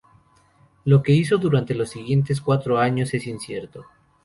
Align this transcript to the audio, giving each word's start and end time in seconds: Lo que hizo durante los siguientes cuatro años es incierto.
Lo 0.85 1.03
que 1.03 1.11
hizo 1.11 1.37
durante 1.37 1.75
los 1.75 1.91
siguientes 1.91 2.41
cuatro 2.41 2.79
años 2.79 3.13
es 3.13 3.27
incierto. 3.27 3.85